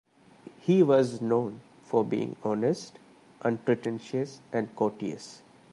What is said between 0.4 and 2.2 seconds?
He was known for